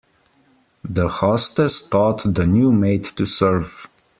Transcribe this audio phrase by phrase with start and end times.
[0.83, 3.85] The hostess taught the new maid to serve.